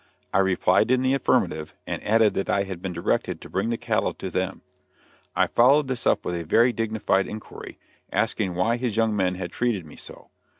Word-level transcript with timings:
I 0.33 0.39
replied 0.39 0.89
in 0.89 1.03
the 1.03 1.13
affirmative, 1.13 1.75
and 1.85 2.03
added 2.03 2.33
that 2.33 2.49
I 2.49 2.63
had 2.63 2.81
been 2.81 2.91
directed 2.91 3.39
to 3.41 3.51
bring 3.51 3.69
the 3.69 3.77
cattle 3.77 4.15
to 4.15 4.31
them. 4.31 4.63
I 5.35 5.45
followed 5.45 5.87
this 5.87 6.07
up 6.07 6.25
with 6.25 6.33
a 6.33 6.43
very 6.43 6.73
dignified 6.73 7.27
inquiry, 7.27 7.77
asking 8.11 8.55
why 8.55 8.77
his 8.77 8.97
young 8.97 9.15
men 9.15 9.35
had 9.35 9.51
treated 9.51 9.85
me 9.85 9.95
so. 9.97 10.31